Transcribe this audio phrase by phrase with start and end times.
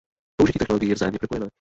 [0.35, 1.49] Použití technologií je vzájemně propojené.